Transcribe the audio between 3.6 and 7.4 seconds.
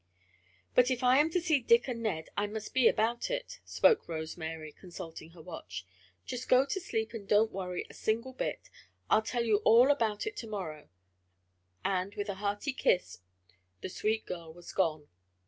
spoke Rose Mary, consulting her watch. "Just go to sleep and